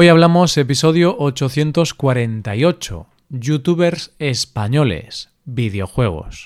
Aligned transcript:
Hoy 0.00 0.06
hablamos 0.06 0.56
episodio 0.56 1.16
848, 1.18 3.06
youtubers 3.30 4.14
españoles, 4.20 5.30
videojuegos. 5.44 6.44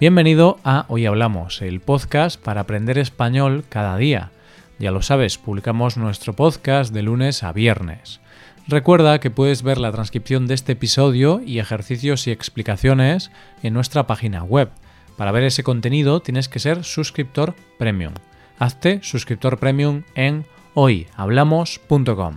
Bienvenido 0.00 0.58
a 0.64 0.86
Hoy 0.88 1.06
Hablamos, 1.06 1.62
el 1.62 1.78
podcast 1.78 2.42
para 2.42 2.62
aprender 2.62 2.98
español 2.98 3.62
cada 3.68 3.96
día. 3.96 4.32
Ya 4.80 4.90
lo 4.90 5.02
sabes, 5.02 5.38
publicamos 5.38 5.96
nuestro 5.96 6.32
podcast 6.32 6.92
de 6.92 7.02
lunes 7.02 7.44
a 7.44 7.52
viernes. 7.52 8.20
Recuerda 8.68 9.18
que 9.18 9.30
puedes 9.30 9.62
ver 9.62 9.78
la 9.78 9.92
transcripción 9.92 10.46
de 10.46 10.52
este 10.52 10.72
episodio 10.72 11.40
y 11.42 11.58
ejercicios 11.58 12.26
y 12.26 12.32
explicaciones 12.32 13.30
en 13.62 13.72
nuestra 13.72 14.06
página 14.06 14.44
web. 14.44 14.68
Para 15.16 15.32
ver 15.32 15.44
ese 15.44 15.62
contenido 15.62 16.20
tienes 16.20 16.50
que 16.50 16.58
ser 16.58 16.84
suscriptor 16.84 17.54
premium. 17.78 18.12
Hazte 18.58 19.00
suscriptor 19.02 19.58
premium 19.58 20.02
en 20.14 20.44
hoyhablamos.com. 20.74 22.34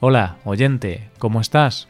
Hola, 0.00 0.38
oyente, 0.44 1.10
¿cómo 1.18 1.42
estás? 1.42 1.88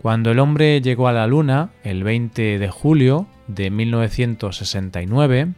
Cuando 0.00 0.30
el 0.30 0.38
hombre 0.38 0.80
llegó 0.80 1.08
a 1.08 1.12
la 1.12 1.26
Luna, 1.26 1.70
el 1.82 2.04
20 2.04 2.60
de 2.60 2.68
julio, 2.68 3.26
de 3.48 3.70
1969, 3.70 5.54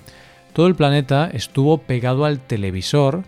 todo 0.55 0.67
el 0.67 0.77
planeta 0.77 1.29
estuvo 1.31 1.77
pegado 1.83 2.25
al 2.25 2.41
televisor 2.41 3.23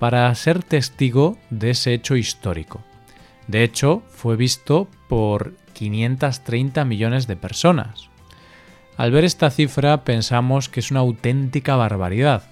para 0.00 0.34
ser 0.34 0.64
testigo 0.64 1.38
de 1.50 1.70
ese 1.70 1.94
hecho 1.94 2.16
histórico. 2.16 2.82
De 3.48 3.64
hecho, 3.64 4.02
fue 4.08 4.36
visto 4.36 4.86
por 5.08 5.54
530 5.72 6.84
millones 6.84 7.26
de 7.26 7.36
personas. 7.36 8.10
Al 8.96 9.10
ver 9.10 9.24
esta 9.24 9.50
cifra 9.50 10.04
pensamos 10.04 10.68
que 10.68 10.80
es 10.80 10.90
una 10.90 11.00
auténtica 11.00 11.76
barbaridad, 11.76 12.42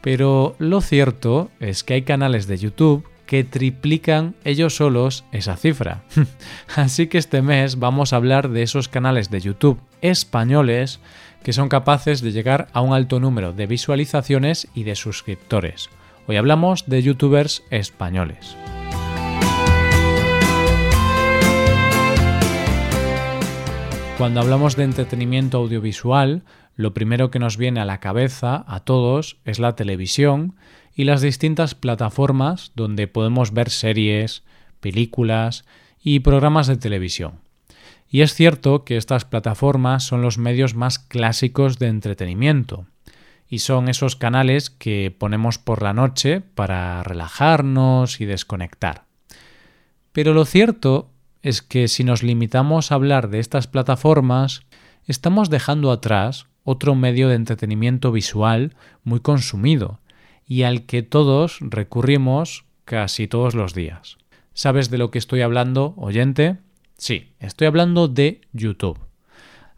pero 0.00 0.54
lo 0.58 0.80
cierto 0.80 1.50
es 1.60 1.82
que 1.82 1.94
hay 1.94 2.02
canales 2.02 2.46
de 2.46 2.58
YouTube 2.58 3.08
que 3.26 3.44
triplican 3.44 4.34
ellos 4.44 4.76
solos 4.76 5.24
esa 5.32 5.56
cifra. 5.56 6.02
Así 6.76 7.06
que 7.06 7.18
este 7.18 7.40
mes 7.40 7.78
vamos 7.78 8.12
a 8.12 8.16
hablar 8.16 8.50
de 8.50 8.62
esos 8.62 8.88
canales 8.88 9.30
de 9.30 9.40
YouTube 9.40 9.80
españoles 10.02 11.00
que 11.42 11.54
son 11.54 11.68
capaces 11.68 12.20
de 12.20 12.32
llegar 12.32 12.68
a 12.72 12.82
un 12.82 12.92
alto 12.92 13.18
número 13.18 13.52
de 13.52 13.66
visualizaciones 13.66 14.68
y 14.74 14.84
de 14.84 14.94
suscriptores. 14.94 15.88
Hoy 16.26 16.36
hablamos 16.36 16.84
de 16.86 17.02
youtubers 17.02 17.62
españoles. 17.70 18.56
Cuando 24.18 24.40
hablamos 24.40 24.76
de 24.76 24.84
entretenimiento 24.84 25.58
audiovisual, 25.58 26.44
lo 26.76 26.94
primero 26.94 27.30
que 27.30 27.38
nos 27.38 27.56
viene 27.56 27.80
a 27.80 27.84
la 27.84 27.98
cabeza 27.98 28.64
a 28.68 28.80
todos 28.80 29.38
es 29.44 29.58
la 29.58 29.74
televisión 29.74 30.56
y 30.94 31.04
las 31.04 31.22
distintas 31.22 31.74
plataformas 31.74 32.72
donde 32.76 33.08
podemos 33.08 33.52
ver 33.52 33.70
series, 33.70 34.44
películas 34.80 35.64
y 36.02 36.20
programas 36.20 36.66
de 36.66 36.76
televisión. 36.76 37.40
Y 38.08 38.20
es 38.20 38.34
cierto 38.34 38.84
que 38.84 38.98
estas 38.98 39.24
plataformas 39.24 40.04
son 40.04 40.20
los 40.20 40.36
medios 40.36 40.74
más 40.74 40.98
clásicos 40.98 41.78
de 41.78 41.88
entretenimiento 41.88 42.86
y 43.48 43.60
son 43.60 43.88
esos 43.88 44.16
canales 44.16 44.70
que 44.70 45.14
ponemos 45.16 45.58
por 45.58 45.82
la 45.82 45.94
noche 45.94 46.40
para 46.40 47.02
relajarnos 47.02 48.20
y 48.20 48.26
desconectar. 48.26 49.04
Pero 50.12 50.34
lo 50.34 50.44
cierto 50.44 51.11
es 51.42 51.60
que 51.60 51.88
si 51.88 52.04
nos 52.04 52.22
limitamos 52.22 52.90
a 52.90 52.94
hablar 52.94 53.28
de 53.28 53.40
estas 53.40 53.66
plataformas, 53.66 54.62
estamos 55.06 55.50
dejando 55.50 55.90
atrás 55.90 56.46
otro 56.64 56.94
medio 56.94 57.28
de 57.28 57.34
entretenimiento 57.34 58.12
visual 58.12 58.76
muy 59.02 59.20
consumido 59.20 60.00
y 60.46 60.62
al 60.62 60.86
que 60.86 61.02
todos 61.02 61.58
recurrimos 61.60 62.64
casi 62.84 63.26
todos 63.26 63.54
los 63.54 63.74
días. 63.74 64.18
¿Sabes 64.54 64.90
de 64.90 64.98
lo 64.98 65.10
que 65.10 65.18
estoy 65.18 65.40
hablando, 65.40 65.94
oyente? 65.96 66.58
Sí, 66.96 67.32
estoy 67.40 67.66
hablando 67.66 68.06
de 68.06 68.42
YouTube. 68.52 68.98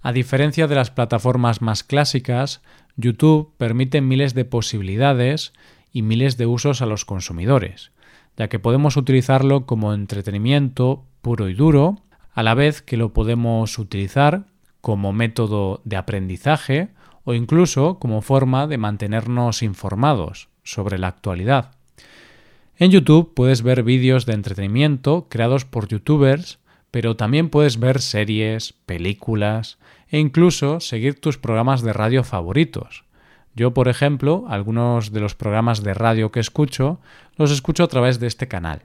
A 0.03 0.13
diferencia 0.13 0.67
de 0.67 0.75
las 0.75 0.91
plataformas 0.91 1.63
más 1.63 1.83
clásicas, 1.83 2.61
YouTube 2.97 3.53
permite 3.57 4.03
miles 4.03 4.35
de 4.35 4.45
posibilidades 4.45 5.55
y 5.93 6.03
miles 6.03 6.37
de 6.37 6.47
usos 6.47 6.83
a 6.83 6.87
los 6.87 7.05
consumidores, 7.07 7.93
ya 8.37 8.49
que 8.49 8.59
podemos 8.59 8.99
utilizarlo 8.99 9.65
como 9.65 9.95
entretenimiento 9.95 11.07
puro 11.25 11.49
y 11.49 11.55
duro, 11.55 12.03
a 12.35 12.43
la 12.45 12.55
vez 12.55 12.83
que 12.83 12.99
lo 12.99 13.13
podemos 13.13 13.79
utilizar 13.79 14.45
como 14.81 15.15
método 15.15 15.81
de 15.85 15.97
aprendizaje 15.97 16.91
o 17.25 17.33
incluso 17.33 17.99
como 17.99 18.21
forma 18.21 18.67
de 18.67 18.77
mantenernos 18.77 19.63
informados 19.63 20.49
sobre 20.63 20.99
la 20.99 21.09
actualidad. 21.09 21.73
En 22.77 22.91
YouTube 22.91 23.33
puedes 23.35 23.63
ver 23.63 23.83
vídeos 23.83 24.27
de 24.27 24.35
entretenimiento 24.35 25.27
creados 25.31 25.65
por 25.65 25.89
youtubers, 25.89 26.59
pero 26.91 27.17
también 27.17 27.49
puedes 27.49 27.81
ver 27.81 28.03
series, 28.03 28.75
películas 28.85 29.79
e 30.11 30.19
incluso 30.19 30.81
seguir 30.81 31.19
tus 31.19 31.39
programas 31.39 31.81
de 31.81 31.95
radio 31.95 32.23
favoritos. 32.23 33.05
Yo, 33.55 33.73
por 33.73 33.89
ejemplo, 33.89 34.45
algunos 34.49 35.13
de 35.13 35.21
los 35.21 35.35
programas 35.35 35.83
de 35.83 35.95
radio 35.95 36.31
que 36.31 36.41
escucho 36.41 37.01
los 37.37 37.51
escucho 37.51 37.85
a 37.85 37.89
través 37.89 38.21
de 38.21 38.27
este 38.27 38.49
canal. 38.49 38.83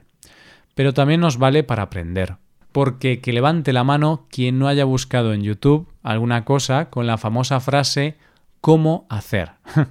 Pero 0.80 0.94
también 0.94 1.20
nos 1.20 1.36
vale 1.36 1.62
para 1.62 1.82
aprender, 1.82 2.36
porque 2.72 3.20
que 3.20 3.34
levante 3.34 3.74
la 3.74 3.84
mano 3.84 4.26
quien 4.30 4.58
no 4.58 4.66
haya 4.66 4.86
buscado 4.86 5.34
en 5.34 5.42
YouTube 5.42 5.86
alguna 6.02 6.46
cosa 6.46 6.88
con 6.88 7.06
la 7.06 7.18
famosa 7.18 7.60
frase 7.60 8.16
¿cómo 8.62 9.04
hacer? 9.10 9.50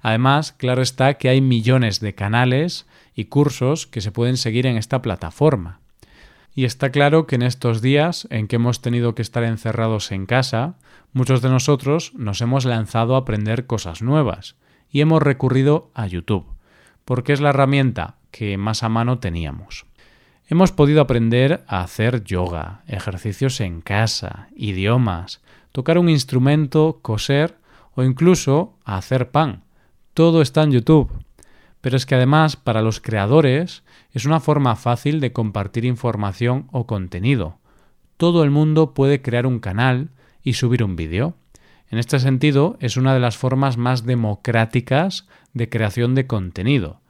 Además, 0.00 0.52
claro 0.52 0.80
está 0.80 1.12
que 1.18 1.28
hay 1.28 1.42
millones 1.42 2.00
de 2.00 2.14
canales 2.14 2.86
y 3.14 3.26
cursos 3.26 3.86
que 3.86 4.00
se 4.00 4.12
pueden 4.12 4.38
seguir 4.38 4.64
en 4.64 4.78
esta 4.78 5.02
plataforma. 5.02 5.80
Y 6.54 6.64
está 6.64 6.88
claro 6.88 7.26
que 7.26 7.34
en 7.34 7.42
estos 7.42 7.82
días 7.82 8.26
en 8.30 8.48
que 8.48 8.56
hemos 8.56 8.80
tenido 8.80 9.14
que 9.14 9.20
estar 9.20 9.44
encerrados 9.44 10.10
en 10.10 10.24
casa, 10.24 10.76
muchos 11.12 11.42
de 11.42 11.50
nosotros 11.50 12.14
nos 12.14 12.40
hemos 12.40 12.64
lanzado 12.64 13.14
a 13.14 13.18
aprender 13.18 13.66
cosas 13.66 14.00
nuevas 14.00 14.56
y 14.90 15.02
hemos 15.02 15.22
recurrido 15.22 15.90
a 15.92 16.06
YouTube, 16.06 16.46
porque 17.04 17.34
es 17.34 17.42
la 17.42 17.50
herramienta 17.50 18.16
que 18.30 18.56
más 18.56 18.82
a 18.82 18.88
mano 18.88 19.18
teníamos. 19.18 19.84
Hemos 20.52 20.72
podido 20.72 21.00
aprender 21.00 21.62
a 21.68 21.80
hacer 21.80 22.24
yoga, 22.24 22.82
ejercicios 22.88 23.60
en 23.60 23.80
casa, 23.80 24.48
idiomas, 24.56 25.40
tocar 25.70 25.96
un 25.96 26.08
instrumento, 26.08 26.98
coser 27.02 27.54
o 27.94 28.02
incluso 28.02 28.74
a 28.84 28.96
hacer 28.96 29.30
pan. 29.30 29.62
Todo 30.12 30.42
está 30.42 30.64
en 30.64 30.72
YouTube. 30.72 31.12
Pero 31.80 31.96
es 31.96 32.04
que 32.04 32.16
además 32.16 32.56
para 32.56 32.82
los 32.82 32.98
creadores 32.98 33.84
es 34.12 34.24
una 34.24 34.40
forma 34.40 34.74
fácil 34.74 35.20
de 35.20 35.32
compartir 35.32 35.84
información 35.84 36.66
o 36.72 36.84
contenido. 36.84 37.58
Todo 38.16 38.42
el 38.42 38.50
mundo 38.50 38.92
puede 38.92 39.22
crear 39.22 39.46
un 39.46 39.60
canal 39.60 40.08
y 40.42 40.54
subir 40.54 40.82
un 40.82 40.96
vídeo. 40.96 41.36
En 41.92 42.00
este 42.00 42.18
sentido, 42.18 42.76
es 42.80 42.96
una 42.96 43.14
de 43.14 43.20
las 43.20 43.36
formas 43.36 43.76
más 43.76 44.04
democráticas 44.04 45.28
de 45.54 45.68
creación 45.68 46.16
de 46.16 46.26
contenido. 46.26 47.00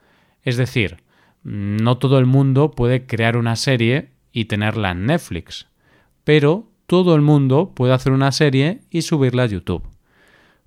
Es 0.43 0.59
decir, 0.59 0.99
no 1.43 1.99
todo 1.99 2.19
el 2.19 2.27
mundo 2.27 2.71
puede 2.73 3.07
crear 3.07 3.37
una 3.37 3.57
serie 3.57 4.11
y 4.33 4.47
tenerla 4.47 4.93
en 4.93 5.07
Netflix, 5.07 5.67
pero 6.25 6.69
todo 6.87 7.15
el 7.15 7.23
mundo 7.23 7.73
puede 7.75 7.93
hacer 7.93 8.13
una 8.13 8.33
serie 8.33 8.81
y 8.91 9.03
subirla 9.03 9.45
a 9.45 9.47
YouTube. 9.47 9.89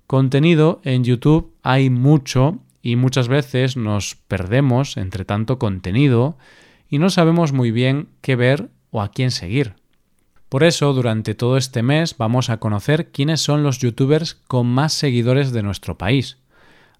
Contenido 0.06 0.80
en 0.84 1.04
YouTube 1.04 1.52
hay 1.62 1.90
mucho 1.90 2.60
y 2.82 2.96
muchas 2.96 3.28
veces 3.28 3.76
nos 3.76 4.14
perdemos 4.14 4.96
entre 4.96 5.24
tanto 5.24 5.58
contenido 5.58 6.36
y 6.88 6.98
no 6.98 7.08
sabemos 7.08 7.52
muy 7.52 7.70
bien 7.70 8.08
qué 8.20 8.36
ver 8.36 8.70
o 8.90 9.00
a 9.00 9.10
quién 9.10 9.30
seguir. 9.30 9.74
Por 10.48 10.62
eso, 10.62 10.92
durante 10.92 11.34
todo 11.34 11.56
este 11.56 11.82
mes 11.82 12.16
vamos 12.16 12.50
a 12.50 12.58
conocer 12.58 13.10
quiénes 13.10 13.40
son 13.40 13.62
los 13.62 13.78
youtubers 13.78 14.34
con 14.34 14.66
más 14.66 14.92
seguidores 14.92 15.50
de 15.52 15.62
nuestro 15.62 15.98
país, 15.98 16.38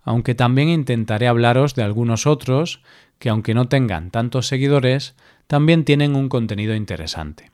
aunque 0.03 0.35
también 0.35 0.69
intentaré 0.69 1.29
hablaros 1.29 1.75
de 1.75 1.83
algunos 1.83 2.27
otros 2.27 2.83
que 3.19 3.29
aunque 3.29 3.55
no 3.55 3.69
tengan 3.69 4.11
tantos 4.11 4.47
seguidores, 4.47 5.15
también 5.47 5.85
tienen 5.85 6.17
un 6.17 6.29
contenido 6.29 6.75
interesante. 6.75 7.51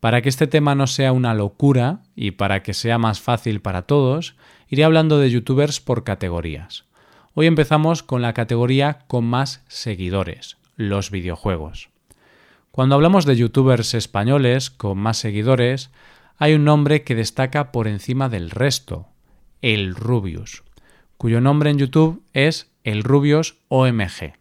Para 0.00 0.22
que 0.22 0.28
este 0.28 0.46
tema 0.46 0.74
no 0.74 0.86
sea 0.86 1.12
una 1.12 1.34
locura 1.34 2.00
y 2.14 2.32
para 2.32 2.62
que 2.62 2.74
sea 2.74 2.98
más 2.98 3.20
fácil 3.20 3.60
para 3.60 3.82
todos, 3.82 4.36
iré 4.68 4.84
hablando 4.84 5.18
de 5.18 5.30
youtubers 5.30 5.80
por 5.80 6.04
categorías. 6.04 6.84
Hoy 7.34 7.46
empezamos 7.46 8.02
con 8.02 8.22
la 8.22 8.32
categoría 8.32 9.00
con 9.06 9.24
más 9.24 9.62
seguidores, 9.68 10.56
los 10.76 11.10
videojuegos. 11.10 11.90
Cuando 12.70 12.94
hablamos 12.94 13.26
de 13.26 13.36
youtubers 13.36 13.94
españoles 13.94 14.70
con 14.70 14.98
más 14.98 15.16
seguidores, 15.16 15.90
hay 16.36 16.54
un 16.54 16.64
nombre 16.64 17.02
que 17.02 17.16
destaca 17.16 17.72
por 17.72 17.88
encima 17.88 18.28
del 18.28 18.50
resto, 18.50 19.08
el 19.62 19.96
Rubius, 19.96 20.62
cuyo 21.16 21.40
nombre 21.40 21.70
en 21.70 21.78
YouTube 21.78 22.22
es 22.32 22.70
el 22.84 23.02
Rubius 23.02 23.56
OMG. 23.66 24.37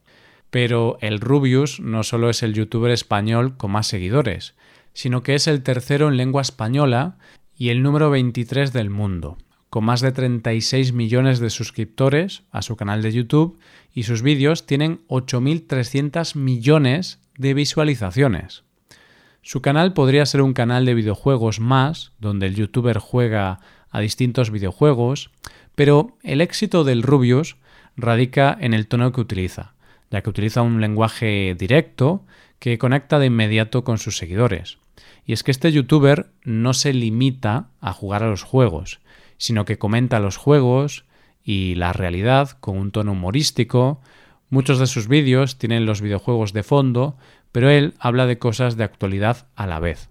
Pero 0.50 0.98
el 1.02 1.20
Rubius 1.20 1.80
no 1.80 2.04
solo 2.04 2.30
es 2.30 2.44
el 2.44 2.54
youtuber 2.54 2.92
español 2.92 3.58
con 3.58 3.72
más 3.72 3.88
seguidores, 3.88 4.56
sino 4.94 5.22
que 5.24 5.36
es 5.36 5.48
el 5.48 5.64
tercero 5.64 6.08
en 6.08 6.18
lengua 6.18 6.42
española 6.42 7.18
y 7.56 7.70
el 7.70 7.84
número 7.84 8.10
23 8.10 8.74
del 8.74 8.90
mundo, 8.90 9.38
con 9.70 9.84
más 9.84 10.02
de 10.02 10.12
36 10.12 10.94
millones 10.94 11.40
de 11.40 11.50
suscriptores 11.50 12.44
a 12.52 12.62
su 12.62 12.76
canal 12.76 13.02
de 13.02 13.12
YouTube 13.12 13.60
y 13.94 14.04
sus 14.04 14.22
vídeos 14.22 14.66
tienen 14.66 15.02
8.300 15.08 16.36
millones 16.36 17.20
de 17.38 17.54
visualizaciones. 17.54 18.64
Su 19.42 19.62
canal 19.62 19.94
podría 19.94 20.26
ser 20.26 20.42
un 20.42 20.54
canal 20.54 20.86
de 20.86 20.94
videojuegos 20.94 21.60
más, 21.60 22.12
donde 22.20 22.48
el 22.48 22.56
youtuber 22.56 22.98
juega 23.00 23.60
a 23.90 24.00
distintos 24.00 24.52
videojuegos, 24.52 25.32
pero 25.76 26.18
el 26.24 26.42
éxito 26.42 26.84
del 26.84 27.04
Rubius 27.04 27.58
radica 27.96 28.58
en 28.60 28.74
el 28.74 28.88
tono 28.88 29.12
que 29.12 29.22
utiliza, 29.22 29.74
ya 30.12 30.22
que 30.22 30.30
utiliza 30.30 30.62
un 30.62 30.82
lenguaje 30.82 31.56
directo 31.58 32.26
que 32.60 32.78
conecta 32.78 33.20
de 33.20 33.28
inmediato 33.28 33.84
con 33.84 33.98
sus 33.98 34.18
seguidores. 34.18 34.78
Y 35.26 35.34
es 35.34 35.44
que 35.44 35.52
este 35.52 35.72
youtuber 35.72 36.32
no 36.44 36.74
se 36.74 36.94
limita 36.94 37.68
a 37.82 37.94
jugar 37.94 38.24
a 38.24 38.30
los 38.30 38.44
juegos, 38.44 39.00
sino 39.38 39.66
que 39.66 39.78
comenta 39.78 40.20
los 40.20 40.38
juegos 40.38 41.06
y 41.44 41.76
la 41.76 41.94
realidad 41.94 42.52
con 42.60 42.78
un 42.78 42.92
tono 42.92 43.12
humorístico. 43.12 44.02
Muchos 44.50 44.80
de 44.80 44.88
sus 44.88 45.08
vídeos 45.08 45.58
tienen 45.58 45.86
los 45.86 46.02
videojuegos 46.02 46.54
de 46.54 46.64
fondo, 46.64 47.18
pero 47.52 47.70
él 47.70 47.94
habla 48.00 48.26
de 48.26 48.40
cosas 48.40 48.78
de 48.78 48.84
actualidad 48.84 49.48
a 49.56 49.68
la 49.68 49.80
vez. 49.80 50.10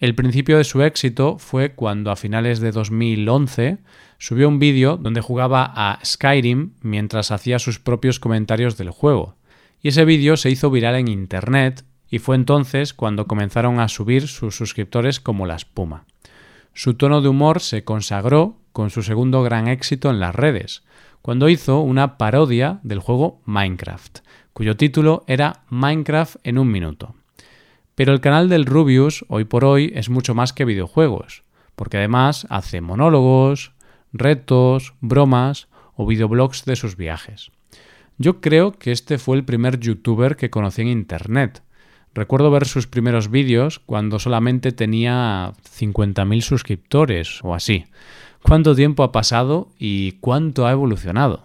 El 0.00 0.14
principio 0.14 0.58
de 0.58 0.64
su 0.64 0.82
éxito 0.82 1.38
fue 1.38 1.72
cuando 1.72 2.10
a 2.10 2.16
finales 2.16 2.60
de 2.60 2.72
2011 2.72 3.78
subió 4.24 4.48
un 4.48 4.58
vídeo 4.58 4.96
donde 4.96 5.20
jugaba 5.20 5.70
a 5.76 6.02
Skyrim 6.02 6.70
mientras 6.80 7.30
hacía 7.30 7.58
sus 7.58 7.78
propios 7.78 8.18
comentarios 8.18 8.78
del 8.78 8.88
juego. 8.88 9.34
Y 9.82 9.88
ese 9.88 10.06
vídeo 10.06 10.38
se 10.38 10.48
hizo 10.48 10.70
viral 10.70 10.94
en 10.94 11.08
Internet 11.08 11.84
y 12.08 12.20
fue 12.20 12.34
entonces 12.36 12.94
cuando 12.94 13.26
comenzaron 13.26 13.80
a 13.80 13.88
subir 13.88 14.26
sus 14.26 14.56
suscriptores 14.56 15.20
como 15.20 15.44
la 15.44 15.56
espuma. 15.56 16.06
Su 16.72 16.94
tono 16.94 17.20
de 17.20 17.28
humor 17.28 17.60
se 17.60 17.84
consagró 17.84 18.56
con 18.72 18.88
su 18.88 19.02
segundo 19.02 19.42
gran 19.42 19.68
éxito 19.68 20.08
en 20.08 20.20
las 20.20 20.34
redes, 20.34 20.84
cuando 21.20 21.50
hizo 21.50 21.80
una 21.80 22.16
parodia 22.16 22.80
del 22.82 23.00
juego 23.00 23.42
Minecraft, 23.44 24.20
cuyo 24.54 24.78
título 24.78 25.24
era 25.26 25.64
Minecraft 25.68 26.36
en 26.44 26.56
un 26.56 26.70
minuto. 26.72 27.14
Pero 27.94 28.14
el 28.14 28.22
canal 28.22 28.48
del 28.48 28.64
Rubius 28.64 29.26
hoy 29.28 29.44
por 29.44 29.66
hoy 29.66 29.92
es 29.94 30.08
mucho 30.08 30.34
más 30.34 30.54
que 30.54 30.64
videojuegos, 30.64 31.42
porque 31.76 31.98
además 31.98 32.46
hace 32.48 32.80
monólogos, 32.80 33.74
retos, 34.14 34.94
bromas 35.00 35.68
o 35.96 36.06
videoblogs 36.06 36.64
de 36.64 36.76
sus 36.76 36.96
viajes. 36.96 37.50
Yo 38.16 38.40
creo 38.40 38.72
que 38.72 38.92
este 38.92 39.18
fue 39.18 39.36
el 39.36 39.44
primer 39.44 39.80
youtuber 39.80 40.36
que 40.36 40.48
conocí 40.48 40.82
en 40.82 40.88
Internet. 40.88 41.62
Recuerdo 42.14 42.50
ver 42.50 42.64
sus 42.64 42.86
primeros 42.86 43.28
vídeos 43.28 43.80
cuando 43.80 44.20
solamente 44.20 44.70
tenía 44.70 45.52
50.000 45.78 46.40
suscriptores 46.42 47.40
o 47.42 47.54
así. 47.54 47.86
¿Cuánto 48.40 48.76
tiempo 48.76 49.02
ha 49.02 49.10
pasado 49.10 49.68
y 49.78 50.12
cuánto 50.20 50.66
ha 50.66 50.72
evolucionado? 50.72 51.42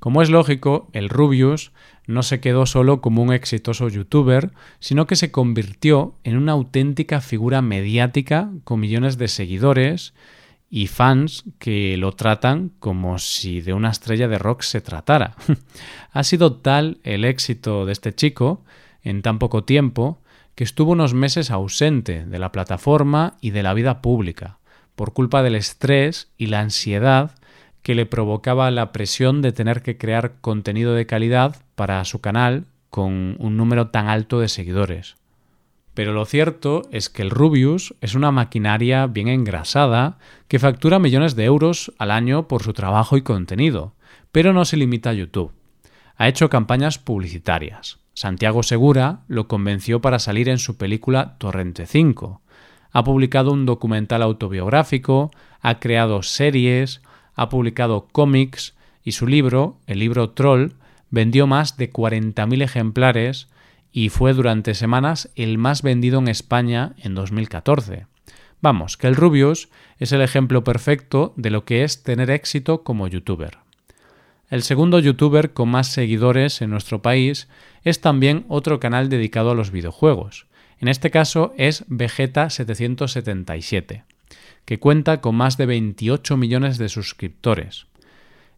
Como 0.00 0.22
es 0.22 0.30
lógico, 0.30 0.88
el 0.92 1.08
Rubius 1.08 1.70
no 2.08 2.24
se 2.24 2.40
quedó 2.40 2.66
solo 2.66 3.00
como 3.00 3.22
un 3.22 3.32
exitoso 3.32 3.88
youtuber, 3.88 4.50
sino 4.80 5.06
que 5.06 5.14
se 5.14 5.30
convirtió 5.30 6.16
en 6.24 6.36
una 6.36 6.52
auténtica 6.52 7.20
figura 7.20 7.62
mediática 7.62 8.50
con 8.64 8.80
millones 8.80 9.18
de 9.18 9.28
seguidores 9.28 10.14
y 10.74 10.86
fans 10.86 11.44
que 11.58 11.98
lo 11.98 12.12
tratan 12.12 12.70
como 12.78 13.18
si 13.18 13.60
de 13.60 13.74
una 13.74 13.90
estrella 13.90 14.26
de 14.26 14.38
rock 14.38 14.62
se 14.62 14.80
tratara. 14.80 15.36
ha 16.12 16.24
sido 16.24 16.54
tal 16.54 16.96
el 17.04 17.26
éxito 17.26 17.84
de 17.84 17.92
este 17.92 18.14
chico 18.14 18.64
en 19.02 19.20
tan 19.20 19.38
poco 19.38 19.64
tiempo 19.64 20.22
que 20.54 20.64
estuvo 20.64 20.92
unos 20.92 21.12
meses 21.12 21.50
ausente 21.50 22.24
de 22.24 22.38
la 22.38 22.52
plataforma 22.52 23.36
y 23.42 23.50
de 23.50 23.62
la 23.62 23.74
vida 23.74 24.00
pública, 24.00 24.56
por 24.96 25.12
culpa 25.12 25.42
del 25.42 25.56
estrés 25.56 26.30
y 26.38 26.46
la 26.46 26.60
ansiedad 26.60 27.32
que 27.82 27.94
le 27.94 28.06
provocaba 28.06 28.70
la 28.70 28.92
presión 28.92 29.42
de 29.42 29.52
tener 29.52 29.82
que 29.82 29.98
crear 29.98 30.36
contenido 30.40 30.94
de 30.94 31.04
calidad 31.04 31.56
para 31.74 32.02
su 32.06 32.22
canal 32.22 32.64
con 32.88 33.36
un 33.38 33.58
número 33.58 33.88
tan 33.88 34.08
alto 34.08 34.40
de 34.40 34.48
seguidores. 34.48 35.16
Pero 35.94 36.12
lo 36.12 36.24
cierto 36.24 36.82
es 36.90 37.10
que 37.10 37.22
el 37.22 37.30
Rubius 37.30 37.94
es 38.00 38.14
una 38.14 38.30
maquinaria 38.30 39.06
bien 39.06 39.28
engrasada 39.28 40.18
que 40.48 40.58
factura 40.58 40.98
millones 40.98 41.36
de 41.36 41.44
euros 41.44 41.92
al 41.98 42.10
año 42.10 42.48
por 42.48 42.62
su 42.62 42.72
trabajo 42.72 43.16
y 43.16 43.22
contenido, 43.22 43.94
pero 44.32 44.52
no 44.52 44.64
se 44.64 44.78
limita 44.78 45.10
a 45.10 45.14
YouTube. 45.14 45.52
Ha 46.16 46.28
hecho 46.28 46.48
campañas 46.48 46.98
publicitarias. 46.98 47.98
Santiago 48.14 48.62
Segura 48.62 49.20
lo 49.28 49.48
convenció 49.48 50.00
para 50.00 50.18
salir 50.18 50.48
en 50.48 50.58
su 50.58 50.76
película 50.76 51.36
Torrente 51.38 51.86
5. 51.86 52.40
Ha 52.92 53.04
publicado 53.04 53.52
un 53.52 53.66
documental 53.66 54.22
autobiográfico, 54.22 55.30
ha 55.60 55.78
creado 55.78 56.22
series, 56.22 57.02
ha 57.34 57.48
publicado 57.48 58.08
cómics 58.12 58.74
y 59.02 59.12
su 59.12 59.26
libro, 59.26 59.78
el 59.86 59.98
libro 59.98 60.30
Troll, 60.30 60.74
vendió 61.10 61.46
más 61.46 61.76
de 61.76 61.90
40.000 61.90 62.62
ejemplares 62.62 63.48
y 63.92 64.08
fue 64.08 64.32
durante 64.32 64.74
semanas 64.74 65.30
el 65.36 65.58
más 65.58 65.82
vendido 65.82 66.18
en 66.18 66.28
España 66.28 66.94
en 66.98 67.14
2014. 67.14 68.06
Vamos, 68.62 68.96
que 68.96 69.08
el 69.08 69.16
Rubius 69.16 69.68
es 69.98 70.12
el 70.12 70.22
ejemplo 70.22 70.64
perfecto 70.64 71.34
de 71.36 71.50
lo 71.50 71.64
que 71.64 71.84
es 71.84 72.02
tener 72.02 72.30
éxito 72.30 72.84
como 72.84 73.08
youtuber. 73.08 73.58
El 74.48 74.62
segundo 74.62 74.98
youtuber 74.98 75.52
con 75.52 75.68
más 75.68 75.88
seguidores 75.88 76.62
en 76.62 76.70
nuestro 76.70 77.02
país 77.02 77.48
es 77.84 78.00
también 78.00 78.44
otro 78.48 78.80
canal 78.80 79.08
dedicado 79.08 79.50
a 79.50 79.54
los 79.54 79.70
videojuegos. 79.70 80.46
En 80.78 80.88
este 80.88 81.10
caso 81.10 81.54
es 81.56 81.86
Vegeta777, 81.88 84.04
que 84.64 84.78
cuenta 84.78 85.20
con 85.20 85.36
más 85.36 85.56
de 85.56 85.66
28 85.66 86.36
millones 86.36 86.78
de 86.78 86.88
suscriptores. 86.88 87.86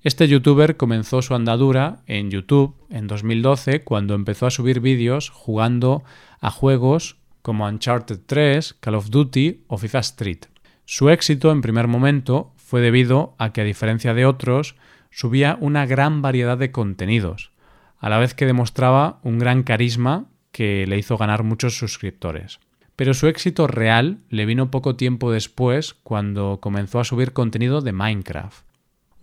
Este 0.05 0.29
youtuber 0.29 0.77
comenzó 0.77 1.23
su 1.23 1.35
andadura 1.35 2.03
en 2.07 2.31
YouTube 2.31 2.75
en 2.91 3.07
2012 3.07 3.85
cuando 3.85 4.15
empezó 4.15 4.45
a 4.45 4.51
subir 4.51 4.81
vídeos 4.81 5.31
jugando 5.31 6.05
a 6.43 6.51
juegos 6.51 7.17
como 7.41 7.67
Uncharted 7.67 8.21
3, 8.27 8.75
Call 8.81 8.97
of 8.97 9.09
Duty 9.09 9.63
o 9.67 9.79
FIFA 9.79 10.01
Street. 10.01 10.41
Su 10.85 11.09
éxito 11.09 11.51
en 11.51 11.63
primer 11.63 11.89
momento 11.89 12.53
fue 12.57 12.83
debido 12.83 13.35
a 13.39 13.55
que 13.55 13.63
a 13.63 13.65
diferencia 13.65 14.13
de 14.13 14.27
otros 14.27 14.77
subía 15.11 15.57
una 15.59 15.87
gran 15.87 16.21
variedad 16.21 16.59
de 16.59 16.71
contenidos, 16.71 17.53
a 17.99 18.11
la 18.11 18.19
vez 18.19 18.35
que 18.35 18.45
demostraba 18.45 19.21
un 19.23 19.39
gran 19.39 19.63
carisma 19.63 20.27
que 20.53 20.87
le 20.87 20.99
hizo 20.99 21.17
ganar 21.17 21.45
muchos 21.45 21.79
suscriptores. 21.79 22.61
Pero 22.95 23.15
su 23.15 23.27
éxito 23.27 23.69
real 23.69 24.19
le 24.29 24.45
vino 24.45 24.71
poco 24.71 24.97
tiempo 24.97 25.33
después 25.33 25.95
cuando 25.95 26.59
comenzó 26.61 27.01
a 27.01 27.05
subir 27.05 27.33
contenido 27.33 27.81
de 27.81 27.93
Minecraft. 27.93 28.74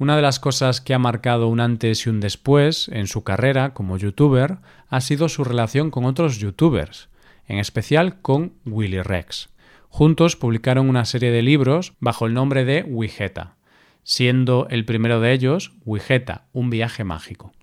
Una 0.01 0.15
de 0.15 0.23
las 0.23 0.39
cosas 0.39 0.81
que 0.81 0.95
ha 0.95 0.97
marcado 0.97 1.47
un 1.47 1.59
antes 1.59 2.07
y 2.07 2.09
un 2.09 2.21
después 2.21 2.87
en 2.87 3.05
su 3.05 3.23
carrera 3.23 3.75
como 3.75 3.97
youtuber 3.97 4.57
ha 4.89 4.99
sido 4.99 5.29
su 5.29 5.43
relación 5.43 5.91
con 5.91 6.05
otros 6.05 6.39
youtubers, 6.39 7.09
en 7.47 7.59
especial 7.59 8.19
con 8.19 8.53
Willy 8.65 9.03
Rex. 9.03 9.49
Juntos 9.89 10.35
publicaron 10.35 10.89
una 10.89 11.05
serie 11.05 11.29
de 11.29 11.43
libros 11.43 11.93
bajo 11.99 12.25
el 12.25 12.33
nombre 12.33 12.65
de 12.65 12.81
Wigeta, 12.81 13.57
siendo 14.01 14.65
el 14.71 14.85
primero 14.85 15.19
de 15.19 15.33
ellos 15.33 15.73
Wigeta, 15.85 16.45
un 16.51 16.71
viaje 16.71 17.03
mágico. 17.03 17.53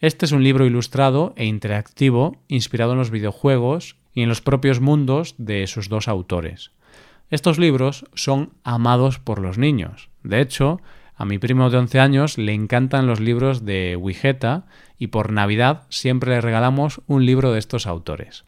Este 0.00 0.26
es 0.26 0.32
un 0.32 0.42
libro 0.42 0.66
ilustrado 0.66 1.34
e 1.36 1.44
interactivo 1.44 2.42
inspirado 2.48 2.94
en 2.94 2.98
los 2.98 3.12
videojuegos 3.12 3.94
y 4.12 4.22
en 4.22 4.28
los 4.28 4.40
propios 4.40 4.80
mundos 4.80 5.36
de 5.38 5.68
sus 5.68 5.88
dos 5.88 6.08
autores. 6.08 6.72
Estos 7.30 7.60
libros 7.60 8.06
son 8.14 8.54
amados 8.64 9.20
por 9.20 9.40
los 9.40 9.56
niños. 9.56 10.10
De 10.24 10.40
hecho, 10.40 10.80
a 11.16 11.24
mi 11.24 11.38
primo 11.38 11.70
de 11.70 11.78
11 11.78 11.98
años 11.98 12.38
le 12.38 12.52
encantan 12.52 13.06
los 13.06 13.20
libros 13.20 13.64
de 13.64 13.96
Wigeta 13.96 14.66
y 14.98 15.08
por 15.08 15.32
Navidad 15.32 15.84
siempre 15.88 16.30
le 16.32 16.40
regalamos 16.42 17.00
un 17.06 17.24
libro 17.24 17.52
de 17.52 17.58
estos 17.58 17.86
autores. 17.86 18.44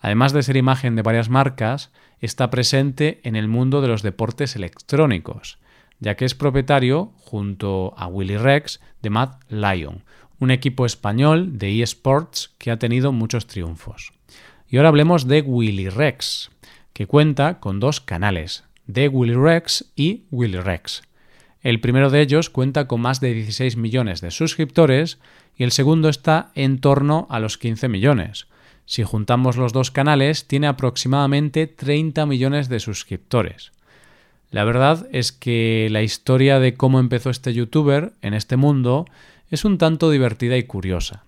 Además 0.00 0.34
de 0.34 0.42
ser 0.42 0.58
imagen 0.58 0.96
de 0.96 1.02
varias 1.02 1.30
marcas, 1.30 1.90
está 2.20 2.50
presente 2.50 3.20
en 3.24 3.36
el 3.36 3.48
mundo 3.48 3.80
de 3.80 3.88
los 3.88 4.02
deportes 4.02 4.54
electrónicos, 4.54 5.58
ya 5.98 6.14
que 6.14 6.26
es 6.26 6.34
propietario, 6.34 7.12
junto 7.16 7.94
a 7.96 8.06
Willy 8.06 8.36
Rex, 8.36 8.80
de 9.00 9.08
Mad 9.08 9.36
Lion, 9.48 10.04
un 10.38 10.50
equipo 10.50 10.84
español 10.84 11.58
de 11.58 11.82
eSports 11.82 12.54
que 12.58 12.70
ha 12.70 12.78
tenido 12.78 13.12
muchos 13.12 13.46
triunfos. 13.46 14.12
Y 14.68 14.76
ahora 14.76 14.90
hablemos 14.90 15.26
de 15.26 15.40
Willy 15.40 15.88
Rex, 15.88 16.50
que 16.92 17.06
cuenta 17.06 17.60
con 17.60 17.80
dos 17.80 18.02
canales, 18.02 18.64
de 18.86 19.08
Willy 19.08 19.34
Rex 19.34 19.90
y 19.96 20.26
Willy 20.30 20.60
Rex. 20.60 21.02
El 21.64 21.80
primero 21.80 22.10
de 22.10 22.20
ellos 22.20 22.50
cuenta 22.50 22.86
con 22.86 23.00
más 23.00 23.20
de 23.20 23.32
16 23.32 23.78
millones 23.78 24.20
de 24.20 24.30
suscriptores 24.30 25.18
y 25.56 25.64
el 25.64 25.72
segundo 25.72 26.10
está 26.10 26.50
en 26.54 26.78
torno 26.78 27.26
a 27.30 27.40
los 27.40 27.56
15 27.56 27.88
millones. 27.88 28.48
Si 28.84 29.02
juntamos 29.02 29.56
los 29.56 29.72
dos 29.72 29.90
canales, 29.90 30.46
tiene 30.46 30.66
aproximadamente 30.66 31.66
30 31.66 32.26
millones 32.26 32.68
de 32.68 32.80
suscriptores. 32.80 33.72
La 34.50 34.64
verdad 34.64 35.08
es 35.10 35.32
que 35.32 35.88
la 35.90 36.02
historia 36.02 36.60
de 36.60 36.74
cómo 36.74 37.00
empezó 37.00 37.30
este 37.30 37.54
youtuber 37.54 38.12
en 38.20 38.34
este 38.34 38.58
mundo 38.58 39.06
es 39.50 39.64
un 39.64 39.78
tanto 39.78 40.10
divertida 40.10 40.58
y 40.58 40.64
curiosa, 40.64 41.24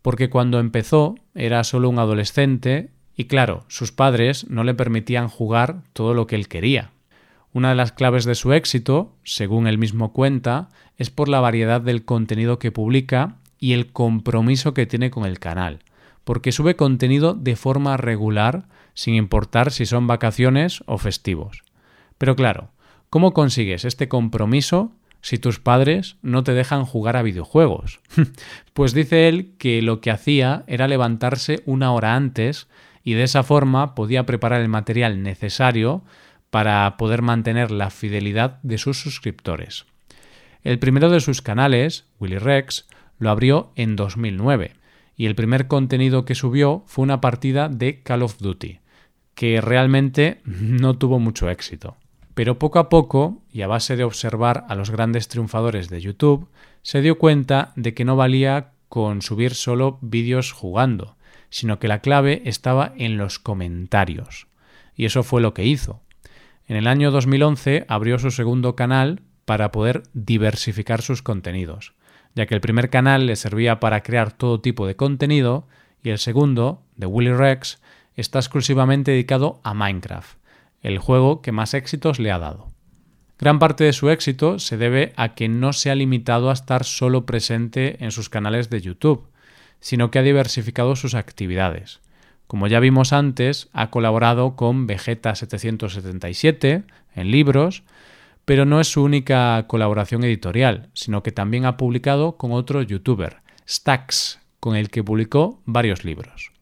porque 0.00 0.30
cuando 0.30 0.60
empezó 0.60 1.16
era 1.34 1.64
solo 1.64 1.88
un 1.88 1.98
adolescente 1.98 2.90
y 3.16 3.24
claro, 3.24 3.64
sus 3.66 3.90
padres 3.90 4.48
no 4.48 4.62
le 4.62 4.74
permitían 4.74 5.26
jugar 5.26 5.82
todo 5.92 6.14
lo 6.14 6.28
que 6.28 6.36
él 6.36 6.46
quería. 6.46 6.92
Una 7.52 7.70
de 7.70 7.74
las 7.74 7.92
claves 7.92 8.24
de 8.24 8.34
su 8.34 8.52
éxito, 8.52 9.14
según 9.24 9.66
él 9.66 9.76
mismo 9.76 10.12
cuenta, 10.12 10.70
es 10.96 11.10
por 11.10 11.28
la 11.28 11.40
variedad 11.40 11.80
del 11.80 12.04
contenido 12.04 12.58
que 12.58 12.72
publica 12.72 13.36
y 13.58 13.74
el 13.74 13.92
compromiso 13.92 14.72
que 14.72 14.86
tiene 14.86 15.10
con 15.10 15.26
el 15.26 15.38
canal, 15.38 15.80
porque 16.24 16.50
sube 16.50 16.76
contenido 16.76 17.34
de 17.34 17.56
forma 17.56 17.96
regular 17.96 18.66
sin 18.94 19.14
importar 19.14 19.70
si 19.70 19.84
son 19.84 20.06
vacaciones 20.06 20.82
o 20.86 20.96
festivos. 20.96 21.62
Pero 22.16 22.36
claro, 22.36 22.70
¿cómo 23.10 23.34
consigues 23.34 23.84
este 23.84 24.08
compromiso 24.08 24.92
si 25.20 25.38
tus 25.38 25.60
padres 25.60 26.16
no 26.22 26.44
te 26.44 26.54
dejan 26.54 26.84
jugar 26.86 27.16
a 27.16 27.22
videojuegos? 27.22 28.00
pues 28.72 28.94
dice 28.94 29.28
él 29.28 29.52
que 29.58 29.82
lo 29.82 30.00
que 30.00 30.10
hacía 30.10 30.64
era 30.66 30.88
levantarse 30.88 31.62
una 31.66 31.92
hora 31.92 32.16
antes 32.16 32.68
y 33.04 33.12
de 33.14 33.24
esa 33.24 33.42
forma 33.42 33.94
podía 33.94 34.24
preparar 34.24 34.62
el 34.62 34.68
material 34.68 35.22
necesario 35.22 36.02
para 36.52 36.98
poder 36.98 37.22
mantener 37.22 37.70
la 37.70 37.88
fidelidad 37.88 38.58
de 38.62 38.76
sus 38.76 39.00
suscriptores. 39.00 39.86
El 40.62 40.78
primero 40.78 41.08
de 41.08 41.20
sus 41.20 41.40
canales, 41.40 42.04
Willy 42.20 42.36
Rex, 42.36 42.86
lo 43.18 43.30
abrió 43.30 43.72
en 43.74 43.96
2009 43.96 44.74
y 45.16 45.24
el 45.24 45.34
primer 45.34 45.66
contenido 45.66 46.26
que 46.26 46.34
subió 46.34 46.84
fue 46.86 47.04
una 47.04 47.22
partida 47.22 47.70
de 47.70 48.02
Call 48.02 48.22
of 48.22 48.36
Duty, 48.36 48.80
que 49.34 49.62
realmente 49.62 50.42
no 50.44 50.98
tuvo 50.98 51.18
mucho 51.18 51.48
éxito. 51.48 51.96
Pero 52.34 52.58
poco 52.58 52.78
a 52.78 52.90
poco, 52.90 53.40
y 53.50 53.62
a 53.62 53.66
base 53.66 53.96
de 53.96 54.04
observar 54.04 54.66
a 54.68 54.74
los 54.74 54.90
grandes 54.90 55.28
triunfadores 55.28 55.88
de 55.88 56.02
YouTube, 56.02 56.48
se 56.82 57.00
dio 57.00 57.16
cuenta 57.16 57.72
de 57.76 57.94
que 57.94 58.04
no 58.04 58.14
valía 58.14 58.72
con 58.90 59.22
subir 59.22 59.54
solo 59.54 59.98
vídeos 60.02 60.52
jugando, 60.52 61.16
sino 61.48 61.78
que 61.78 61.88
la 61.88 62.00
clave 62.00 62.42
estaba 62.44 62.92
en 62.98 63.16
los 63.16 63.38
comentarios. 63.38 64.48
Y 64.94 65.06
eso 65.06 65.22
fue 65.22 65.40
lo 65.40 65.54
que 65.54 65.64
hizo. 65.64 66.02
En 66.66 66.76
el 66.76 66.86
año 66.86 67.10
2011 67.10 67.84
abrió 67.88 68.18
su 68.18 68.30
segundo 68.30 68.76
canal 68.76 69.20
para 69.44 69.72
poder 69.72 70.04
diversificar 70.14 71.02
sus 71.02 71.22
contenidos, 71.22 71.94
ya 72.34 72.46
que 72.46 72.54
el 72.54 72.60
primer 72.60 72.90
canal 72.90 73.26
le 73.26 73.36
servía 73.36 73.80
para 73.80 74.02
crear 74.02 74.32
todo 74.32 74.60
tipo 74.60 74.86
de 74.86 74.96
contenido 74.96 75.66
y 76.02 76.10
el 76.10 76.18
segundo, 76.18 76.82
de 76.96 77.06
Willy 77.06 77.32
Rex, 77.32 77.80
está 78.16 78.38
exclusivamente 78.38 79.10
dedicado 79.10 79.60
a 79.64 79.74
Minecraft, 79.74 80.36
el 80.82 80.98
juego 80.98 81.42
que 81.42 81.52
más 81.52 81.74
éxitos 81.74 82.18
le 82.18 82.32
ha 82.32 82.38
dado. 82.38 82.68
Gran 83.38 83.58
parte 83.58 83.84
de 83.84 83.92
su 83.92 84.10
éxito 84.10 84.58
se 84.58 84.76
debe 84.76 85.12
a 85.16 85.34
que 85.34 85.48
no 85.48 85.72
se 85.72 85.90
ha 85.90 85.94
limitado 85.94 86.50
a 86.50 86.52
estar 86.52 86.84
solo 86.84 87.26
presente 87.26 88.04
en 88.04 88.12
sus 88.12 88.28
canales 88.28 88.70
de 88.70 88.80
YouTube, 88.80 89.26
sino 89.80 90.10
que 90.10 90.20
ha 90.20 90.22
diversificado 90.22 90.94
sus 90.94 91.14
actividades. 91.14 92.00
Como 92.52 92.66
ya 92.66 92.80
vimos 92.80 93.14
antes, 93.14 93.70
ha 93.72 93.88
colaborado 93.88 94.56
con 94.56 94.86
Vegeta 94.86 95.34
777 95.34 96.84
en 97.14 97.30
libros, 97.30 97.82
pero 98.44 98.66
no 98.66 98.78
es 98.78 98.88
su 98.88 99.02
única 99.02 99.64
colaboración 99.68 100.22
editorial, 100.22 100.90
sino 100.92 101.22
que 101.22 101.32
también 101.32 101.64
ha 101.64 101.78
publicado 101.78 102.36
con 102.36 102.52
otro 102.52 102.82
youtuber, 102.82 103.38
Stax, 103.66 104.38
con 104.60 104.76
el 104.76 104.90
que 104.90 105.02
publicó 105.02 105.62
varios 105.64 106.04
libros. 106.04 106.52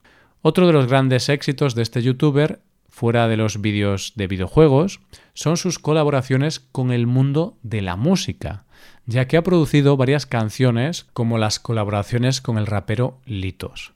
Otro 0.43 0.69
de 0.69 0.75
los 0.75 0.87
grandes 0.87 1.29
éxitos 1.29 1.75
de 1.75 1.83
este 1.83 2.03
youtuber, 2.03 2.61
fuera 2.89 3.27
de 3.27 3.37
los 3.37 3.61
vídeos 3.61 4.13
de 4.15 4.29
videojuegos, 4.29 5.01
son 5.35 5.57
sus 5.57 5.81
colaboraciones 5.81 6.61
con 6.61 6.93
el 6.93 7.09
mundo 7.09 7.59
de 7.65 7.83
la 7.83 7.97
música, 7.97 8.63
ya 9.07 9.27
que 9.27 9.37
ha 9.37 9.43
producido 9.43 9.97
varias 9.97 10.25
canciones 10.25 11.09
como 11.15 11.37
las 11.37 11.59
colaboraciones 11.59 12.41
con 12.41 12.59
el 12.59 12.69
rapero 12.69 13.19
Litos. 13.27 13.93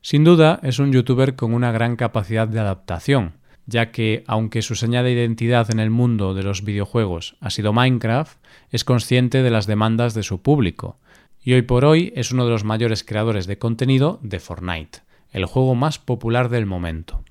Sin 0.00 0.24
duda 0.24 0.60
es 0.62 0.78
un 0.78 0.92
youtuber 0.92 1.34
con 1.34 1.52
una 1.52 1.72
gran 1.72 1.96
capacidad 1.96 2.48
de 2.48 2.60
adaptación, 2.60 3.34
ya 3.66 3.90
que 3.90 4.24
aunque 4.26 4.62
su 4.62 4.74
seña 4.74 5.02
de 5.02 5.12
identidad 5.12 5.70
en 5.70 5.80
el 5.80 5.90
mundo 5.90 6.34
de 6.34 6.42
los 6.42 6.64
videojuegos 6.64 7.36
ha 7.40 7.50
sido 7.50 7.72
Minecraft, 7.72 8.38
es 8.70 8.84
consciente 8.84 9.42
de 9.42 9.50
las 9.50 9.66
demandas 9.66 10.14
de 10.14 10.22
su 10.22 10.40
público, 10.40 10.98
y 11.42 11.52
hoy 11.52 11.62
por 11.62 11.84
hoy 11.84 12.12
es 12.16 12.30
uno 12.30 12.44
de 12.44 12.50
los 12.50 12.64
mayores 12.64 13.04
creadores 13.04 13.46
de 13.46 13.58
contenido 13.58 14.20
de 14.22 14.38
Fortnite, 14.40 15.00
el 15.32 15.44
juego 15.44 15.74
más 15.74 15.98
popular 15.98 16.48
del 16.48 16.66
momento. 16.66 17.22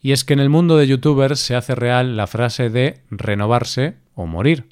Y 0.00 0.12
es 0.12 0.24
que 0.24 0.34
en 0.34 0.40
el 0.40 0.50
mundo 0.50 0.76
de 0.76 0.86
youtubers 0.86 1.40
se 1.40 1.56
hace 1.56 1.74
real 1.74 2.16
la 2.16 2.26
frase 2.26 2.68
de 2.68 3.00
renovarse 3.10 3.94
o 4.14 4.26
morir. 4.26 4.66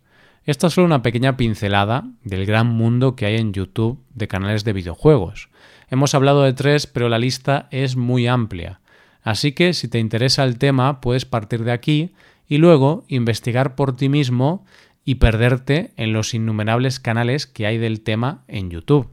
Esta 0.44 0.66
es 0.66 0.72
solo 0.72 0.86
una 0.86 1.02
pequeña 1.02 1.36
pincelada 1.36 2.04
del 2.24 2.46
gran 2.46 2.66
mundo 2.66 3.14
que 3.14 3.26
hay 3.26 3.36
en 3.36 3.52
YouTube 3.52 4.02
de 4.12 4.26
canales 4.26 4.64
de 4.64 4.72
videojuegos. 4.72 5.50
Hemos 5.88 6.16
hablado 6.16 6.42
de 6.42 6.52
tres, 6.52 6.88
pero 6.88 7.08
la 7.08 7.20
lista 7.20 7.68
es 7.70 7.94
muy 7.94 8.26
amplia. 8.26 8.80
Así 9.22 9.52
que 9.52 9.72
si 9.72 9.86
te 9.86 10.00
interesa 10.00 10.42
el 10.42 10.58
tema, 10.58 11.00
puedes 11.00 11.26
partir 11.26 11.62
de 11.62 11.70
aquí 11.70 12.10
y 12.48 12.58
luego 12.58 13.04
investigar 13.06 13.76
por 13.76 13.94
ti 13.94 14.08
mismo 14.08 14.64
y 15.04 15.16
perderte 15.16 15.92
en 15.96 16.12
los 16.12 16.34
innumerables 16.34 16.98
canales 16.98 17.46
que 17.46 17.66
hay 17.66 17.78
del 17.78 18.00
tema 18.00 18.42
en 18.48 18.68
YouTube. 18.68 19.10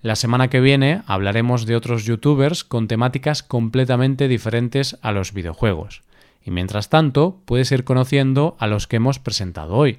La 0.00 0.14
semana 0.14 0.46
que 0.46 0.60
viene 0.60 1.02
hablaremos 1.06 1.66
de 1.66 1.74
otros 1.74 2.04
youtubers 2.04 2.62
con 2.62 2.86
temáticas 2.86 3.42
completamente 3.42 4.28
diferentes 4.28 4.96
a 5.02 5.10
los 5.10 5.32
videojuegos. 5.32 6.02
Y 6.44 6.52
mientras 6.52 6.88
tanto, 6.88 7.40
puedes 7.46 7.72
ir 7.72 7.82
conociendo 7.82 8.56
a 8.60 8.68
los 8.68 8.86
que 8.86 8.96
hemos 8.96 9.18
presentado 9.18 9.74
hoy 9.74 9.98